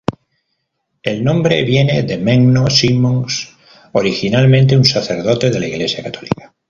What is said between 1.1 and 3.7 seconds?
nombre viene de Menno Simons,